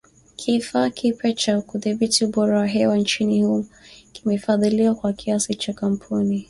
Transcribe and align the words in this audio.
Kifaa 0.35 0.89
kipya 0.89 1.33
cha 1.33 1.61
kudhibiti 1.61 2.25
ubora 2.25 2.59
wa 2.59 2.67
hewa 2.67 2.97
nchini 2.97 3.43
humo 3.43 3.65
kimefadhiliwa 4.11 4.95
kwa 4.95 5.13
kiasi 5.13 5.57
na 5.67 5.73
kampuni 5.73 6.39